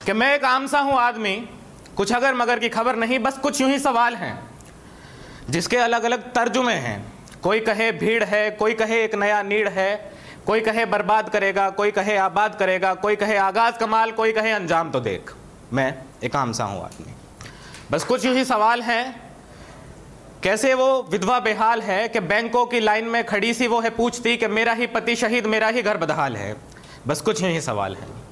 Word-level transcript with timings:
कि 0.00 0.12
मैं 0.12 0.34
एक 0.34 0.44
आम 0.44 0.66
सा 0.66 0.78
हूँ 0.80 0.94
आदमी, 0.94 1.34
कुछ 1.96 2.12
अगर 2.12 2.34
मगर 2.34 2.58
की 2.58 2.68
खबर 2.68 2.96
नहीं, 2.96 3.18
बस 3.18 3.36
कुछ 3.38 3.60
यूँ 3.60 3.68
ही 3.70 3.78
सवाल 3.78 4.14
हैं, 4.14 4.50
जिसके 5.50 5.76
अलग 5.76 6.02
अलग 6.02 6.22
तर्जुमे 6.32 6.72
हैं। 6.74 7.12
कोई 7.42 7.60
कहे 7.60 7.90
भीड़ 7.92 8.24
है, 8.24 8.50
कोई 8.50 8.74
कहे 8.74 9.02
एक 9.04 9.14
नया 9.14 9.42
नीड 9.42 9.68
है, 9.68 10.12
कोई 10.46 10.60
कहे 10.60 10.84
बर्बाद 10.86 11.28
करेगा, 11.28 11.68
कोई 11.70 11.90
कहे 11.90 12.16
आबाद 12.16 12.54
करेगा, 12.54 12.94
कोई 12.94 13.16
कहे 13.16 13.36
आगाज़ 13.36 13.74
कमाल, 13.74 14.12
कोई 14.12 14.32
कहे 14.32 14.50
अंजाम 14.50 14.90
तो 14.90 15.00
देख, 15.00 15.32
मैं 15.72 15.94
एक 16.24 16.36
आम 16.36 16.52
सा 16.52 16.64
हूँ 16.64 16.82
आदमी। 16.84 17.14
बस 17.90 18.04
कुछ 18.04 18.24
यूँ 18.24 18.34
ही 18.34 18.44
सवाल 18.44 18.82
हैं, 18.82 19.20
कैसे 20.42 20.72
वो 20.74 21.08
विधवा 21.10 21.38
बेहाल 21.40 21.82
है 21.82 22.08
कि 22.08 22.20
बैंकों 22.20 22.64
की 22.66 22.80
लाइन 22.80 23.04
में 23.04 23.24
खड़ी 23.24 23.52
सी 23.54 23.66
वो 23.66 23.80
है 23.80 23.90
पूछती 23.90 24.36
कि 24.36 24.48
मेरा 24.48 24.72
ही 24.72 24.86
पति 24.86 25.16
शहीद, 25.16 25.46
मेरा 25.46 25.68
ही 25.68 25.82
घर 25.82 25.96
बदहाल 25.96 26.36
है? 26.36 26.56
बस 27.06 27.20
कुछ 27.20 27.42
यूँ 27.42 27.50
ही 27.50 27.60
सवाल 27.60 27.96
है। 27.96 28.29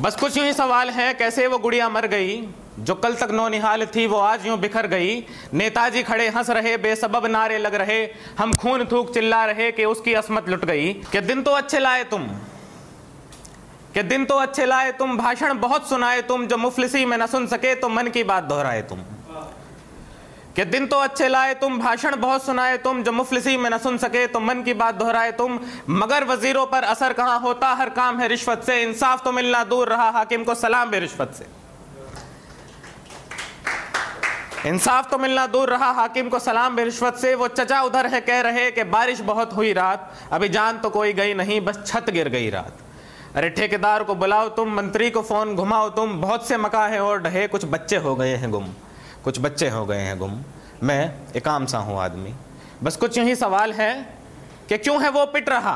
बस 0.00 0.16
कुछ 0.16 0.36
यूँ 0.36 0.46
ही 0.46 0.52
सवाल 0.52 0.90
है, 0.90 1.14
कैसे 1.14 1.46
वो 1.46 1.58
गुड़िया 1.58 1.88
मर 1.88 2.06
गई? 2.06 2.48
जो 2.78 2.94
कल 2.94 3.14
तक 3.14 3.28
नौनिहाल 3.30 3.86
थी, 3.86 4.06
वो 4.06 4.16
आज 4.16 4.46
यूँ 4.46 4.58
बिखर 4.58 4.86
गई। 4.86 5.24
नेताजी 5.54 6.02
खड़े 6.02 6.28
हंस 6.28 6.50
रहे, 6.50 6.76
बेसबब 6.76 7.26
नारे 7.26 7.58
लग 7.58 7.74
रहे। 7.74 8.08
हम 8.38 8.54
खून 8.54 8.84
थूक 8.84 9.14
चिल्ला 9.14 9.44
रहे 9.44 9.72
कि 9.72 9.84
उसकी 9.84 10.14
असमत 10.14 10.48
लुट 10.48 10.64
गई। 10.64 10.92
कि 10.92 11.20
दिन 11.20 11.42
तो 11.42 11.50
अच्छे 11.50 11.78
लाए 11.78 12.04
तुम। 12.04 12.22
कि 13.94 14.02
दिन 14.02 14.24
तो 14.24 14.34
अच्छे 14.34 14.66
लाए 14.66 14.92
तुम। 14.92 15.16
भाषण 15.16 15.58
बहुत 15.58 15.88
सुनाए 15.88 16.22
तुम। 16.22 16.46
जो 16.46 16.56
मुफलिसी 16.56 17.04
में 17.04 17.18
न 17.18 17.26
सुन 17.26 17.46
सके 17.46 17.74
तो 17.74 17.88
मन 17.88 18.06
की 18.06 18.24
बात 18.24 18.44
दोहराए 18.44 18.82
तुम। 18.82 18.98
कि 20.56 20.64
दिन 20.64 20.86
तो 20.86 20.96
अच्छे 20.96 21.28
लाए 21.28 21.54
तुम, 21.54 21.78
भाषण 21.78 22.16
बहुत 22.16 22.44
सुनाए 22.44 22.76
तुम, 22.78 23.02
जो 23.02 23.12
मुफलिसी 23.12 23.56
में 23.56 23.68
न 23.70 23.78
सुन 23.78 23.98
सके 23.98 24.26
तो 24.26 24.40
मन 24.40 24.62
की 24.62 24.74
बात 24.74 24.94
दोहराए 24.94 25.32
तुम। 25.32 25.58
मगर 25.90 26.24
वजीरों 26.24 26.66
पर 26.66 26.82
असर 26.82 27.12
कहाँ 27.12 27.40
होता, 27.40 27.72
हर 27.74 27.88
काम 27.88 28.20
है 28.20 28.28
रिश्वत 28.28 28.62
से। 28.62 28.82
इंसाफ 28.82 29.24
तो 29.24 29.32
मिलना 29.32 29.64
दूर 29.64 29.88
रहा, 29.88 30.08
हाकिम 30.10 30.44
को 30.44 30.54
सलाम 30.54 30.90
भी 30.90 30.98
रिश्वत 30.98 31.34
से। 31.34 31.46
इंसाफ 34.68 35.10
तो 35.10 35.18
मिलना 35.18 35.46
दूर 35.46 35.68
रहा, 35.68 35.90
हाकिम 35.90 36.28
को 36.28 36.38
सलाम 36.38 36.76
भी 36.76 36.84
रिश्वत 36.84 37.14
से। 37.14 37.34
वो 37.34 37.48
चचा 37.48 37.82
उधर 37.82 38.06
है, 38.06 38.20
कह 38.20 38.40
रहे 38.40 38.70
कि 38.70 38.84
बारिश 38.84 39.20
बहुत 39.20 39.52
हुई 39.52 39.72
रात। 39.72 40.10
अभी 40.32 40.48
जान 40.48 40.78
तो 40.78 40.90
कोई 40.90 41.12
गई 41.12 41.34
नहीं, 41.34 41.60
बस 41.60 41.82
छत 41.86 42.10
गिर 42.10 42.28
गई 42.28 42.50
रात। 42.50 42.78
अरे 43.36 43.50
ठेकेदार 43.50 44.04
को 44.04 44.14
बुलाओ 44.14 44.48
तुम, 44.48 44.74
मंत्री 44.74 45.10
को 45.10 45.22
फ़ोन 45.22 45.54
घुमाओ 45.54 45.88
तुम, 45.88 46.20
बहुत 46.20 46.48
से 46.48 46.56
मका 46.56 46.86
है 46.86 47.00
और 47.00 47.22
ढहे 47.22 47.46
कुछ 47.46 47.64
बच्चे 47.64 47.96
हो 47.96 48.16
गए 48.16 48.34
हैं 48.34 48.50
गुम। 48.50 48.68
कुछ 49.26 49.38
बच्चे 49.40 49.68
हो 49.68 49.86
गए 49.86 49.98
हैं 49.98 50.18
गुम। 50.18 50.42
मैं 50.82 51.14
एक 51.36 51.48
आम 51.48 51.66
सा 51.66 51.78
हूँ 51.78 51.98
आदमी। 51.98 52.34
बस 52.82 52.96
कुछ 52.96 53.18
यही 53.18 53.34
सवाल 53.36 53.72
है 53.72 54.16
कि 54.68 54.78
क्यों 54.78 55.02
है 55.02 55.10
वो 55.10 55.26
पिट 55.26 55.48
रहा? 55.48 55.74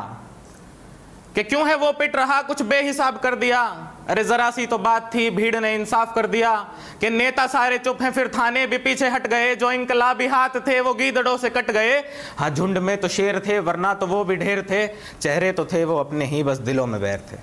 कि 1.35 1.43
क्यों 1.43 1.69
है 1.69 1.75
वो 1.75 1.93
पिट 1.93 2.17
रहा? 2.17 2.43
कुछ 2.43 2.63
बेहिसाब 2.63 3.19
कर 3.19 3.35
दिया। 3.35 3.63
अरे 4.09 4.25
जरा 4.25 4.51
सी 4.51 4.67
तो 4.67 4.79
बात 4.79 5.11
थी, 5.15 5.31
भीड़ 5.31 5.57
ने 5.57 5.75
इंसाफ 5.75 6.15
कर 6.15 6.27
दिया 6.27 6.55
कि 7.01 7.11
नेता 7.11 7.47
सारे 7.47 7.79
चुप 7.79 8.03
हैं, 8.03 8.13
फिर 8.13 8.29
थाने 8.29 8.67
भी 8.67 8.79
पीछे 8.79 9.09
हट 9.09 9.27
गए, 9.27 9.57
जो 9.57 9.73
इनकलाबी 9.73 10.27
हाथ 10.27 10.49
थे 10.49 10.81
वो 10.81 10.95
गीदड़ों 10.95 11.39
से 11.39 11.51
कट 11.51 11.71
गए। 11.71 11.99
हाँ 12.39 12.51
झुंड 12.51 12.79
में 12.79 12.99
तो 12.99 13.09
शेर 13.09 13.41
थे, 13.47 13.59
वरना 13.59 13.95
तो 13.95 14.07
वो 14.07 14.25
भी 14.25 14.37
ढेर 14.37 14.63
थे। 14.63 14.87
चेहरे 15.21 15.53
तो 15.53 15.65
थे 15.65 15.85
वो 15.85 15.97
अपने 15.97 16.25
ही, 16.25 16.43
बस 16.43 16.59
दिलों 16.59 16.87
में 16.87 17.01
बैर 17.01 17.21
थे। 17.33 17.37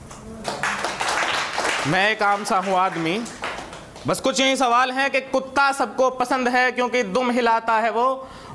मैं 1.89 2.11
एक 2.11 2.23
आम 2.23 2.43
सा 2.43 2.57
हूँ 2.57 2.75
आदमी। 2.75 3.23
बस 4.07 4.19
कुछ 4.19 4.39
यही 4.39 4.55
सवाल 4.55 4.91
है 4.91 5.09
कि 5.09 5.19
कुत्ता 5.21 5.71
सबको 5.71 6.09
पसंद 6.09 6.47
है 6.47 6.71
क्योंकि 6.71 7.01
दुम 7.05 7.31
हिलाता 7.31 7.73
है 7.73 7.89
वो, 7.91 8.05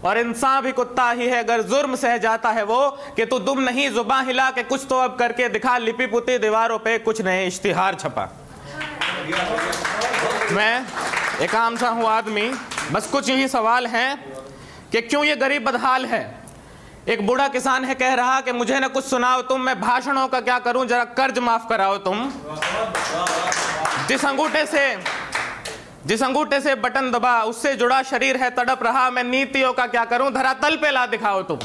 और 0.04 0.18
इंसान 0.18 0.62
भी 0.62 0.72
कुत्ता 0.72 1.10
ही 1.10 1.26
है, 1.28 1.42
अगर 1.44 1.62
जुर्म 1.62 1.96
सह 1.96 2.16
जाता 2.18 2.50
है 2.50 2.62
वो, 2.62 2.78
कि 3.16 3.26
तू 3.26 3.38
दुम 3.38 3.60
नहीं 3.60 3.88
जुबा 3.90 4.20
हिला 4.20 4.50
के 4.50 4.62
कुछ 4.62 4.86
तो 4.90 4.98
अब 4.98 5.16
करके 5.16 5.48
दिखा 5.48 5.76
लिपि 5.78 6.06
पुती 6.06 6.38
दीवारों 6.38 6.78
पे 6.78 6.98
कुछ 6.98 7.20
नए 7.20 7.46
इश्तिहार 7.46 7.94
छपा। 7.94 8.28
मैं 10.52 10.86
एक 11.40 11.54
आम 11.54 11.76
सा 11.76 11.88
हूँ 11.88 12.06
आदमी, 12.06 12.48
बस 12.92 13.06
कुछ 13.06 13.28
यही 13.28 13.48
सवाल 13.48 13.86
है 13.86 14.16
कि 14.92 15.00
क्यों 15.00 15.24
ये 15.24 15.36
गरीब 15.36 15.64
बदहाल 15.64 16.06
है? 16.06 16.24
एक 17.08 17.26
बूढ़ा 17.26 17.48
किसान 17.48 17.84
है, 17.84 17.94
कह 17.94 18.14
रहा 18.14 18.40
कि 18.40 18.52
मुझे 18.52 18.78
ना 18.80 18.88
कुछ 18.88 19.04
सुनाओ 19.04 19.42
तुम, 19.42 19.60
मैं 19.60 19.80
भाषणों 19.80 20.28
का 20.28 20.40
क्या 20.40 20.58
करूँ, 20.58 20.86
जरा 20.86 21.04
कर्ज 21.12 21.38
माफ़ 21.38 21.68
कराओ 21.68 21.96
तुम। 21.98 22.30
जिस 24.08 24.24
अंगूठे 24.24 24.64
से 24.66 24.84
जिस 26.06 26.22
अंगूठे 26.22 26.60
से 26.60 26.74
बटन 26.74 27.10
दबा, 27.10 27.40
उससे 27.42 27.74
जुड़ा 27.76 28.02
शरीर 28.02 28.36
है 28.36 28.50
तड़प 28.50 28.82
रहा। 28.82 29.08
मैं 29.10 29.24
नीतियों 29.24 29.72
का 29.72 29.86
क्या 29.86 30.04
करूँ? 30.04 30.30
धरातल 30.32 30.76
पे 30.76 30.90
ला 30.90 31.04
दिखाओ 31.06 31.42
तुम। 31.42 31.58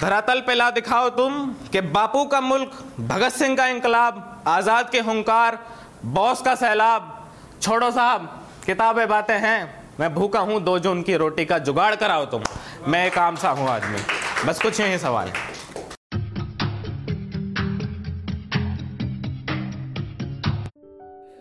धरातल 0.00 0.40
पे 0.40 0.54
ला 0.54 0.70
दिखाओ 0.70 1.08
तुम 1.10 1.46
कि 1.72 1.80
बापू 1.80 2.24
का 2.24 2.40
मुल्क, 2.40 2.70
भगत 3.00 3.32
सिंह 3.32 3.56
का 3.56 3.66
इंकलाब 3.66 4.44
आज़ाद 4.46 4.90
के 4.90 5.00
हुंकार, 5.00 5.58
बॉस 6.06 6.42
का 6.42 6.54
सैलाब। 6.54 7.14
छोड़ो 7.62 7.90
साहब, 7.90 8.28
किताबें 8.66 9.08
बातें 9.08 9.38
हैं। 9.38 9.84
मैं 10.00 10.14
भूखा 10.14 10.40
हूँ, 10.40 10.60
दो 10.60 10.78
जो 10.78 10.90
उनकी 10.90 11.16
रोटी 11.16 11.44
का 11.44 11.58
जुगाड़ 11.58 11.94
कराओ 11.94 12.24
तुम। 12.24 12.42
मैं 12.86 13.06
एक 13.06 13.18
आम 13.18 13.36
सा 13.36 13.50
हूँ 13.50 13.68
आदमी। 13.68 13.98
बस 14.46 14.60
कुछ 14.62 14.80
यही 14.80 14.98
सवाल। 14.98 15.28
है 15.28 15.57